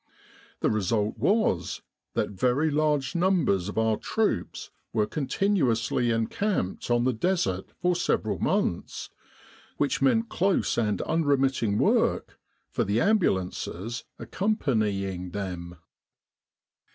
The 0.61 0.71
result 0.71 1.19
was 1.19 1.83
that 2.15 2.31
very 2.31 2.71
large 2.71 3.13
numbers 3.13 3.69
of 3.69 3.77
our 3.77 3.97
troops 3.97 4.71
were 4.93 5.05
continu 5.05 5.71
ously 5.71 6.09
encamped 6.09 6.89
on 6.89 7.03
the 7.03 7.13
Desert 7.13 7.71
for 7.79 7.95
several 7.95 8.39
months, 8.39 9.11
which 9.77 10.01
meant 10.01 10.27
close 10.27 10.75
and 10.75 11.03
unremitting 11.03 11.77
work 11.77 12.39
for 12.71 12.83
the 12.83 12.99
Am 12.99 13.19
bulances 13.19 14.03
accompanying 14.17 15.33
them. 15.33 15.75